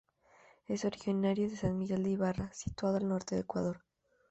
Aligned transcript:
Es 0.65 0.83
originario 0.83 1.47
de 1.47 1.55
San 1.55 1.77
Miguel 1.77 2.03
de 2.03 2.09
Ibarra, 2.09 2.51
situado 2.53 2.97
al 2.97 3.07
norte 3.07 3.35
del 3.35 3.43
Ecuador. 3.43 3.83